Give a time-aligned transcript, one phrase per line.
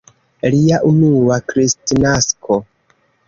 [0.53, 2.59] Lia unua Kristnasko!